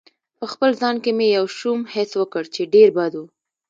[0.39, 3.23] په خپل ځان کې مې یو شوم حس وکړ چې ډېر بد و.